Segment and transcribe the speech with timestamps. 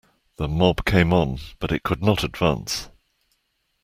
[0.37, 2.89] The mob came on, but it could not advance.